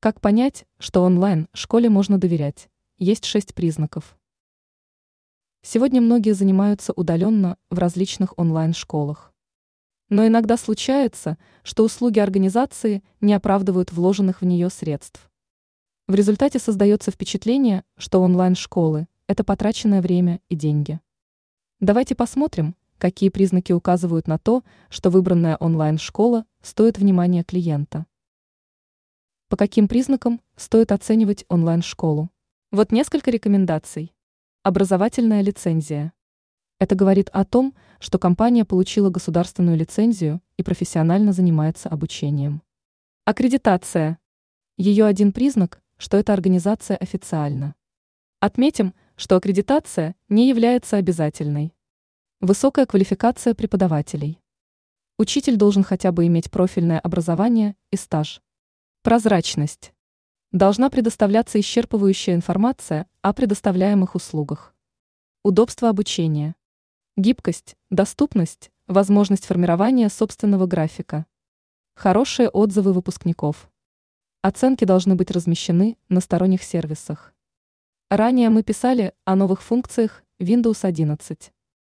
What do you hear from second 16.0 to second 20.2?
В результате создается впечатление, что онлайн-школы– это потраченное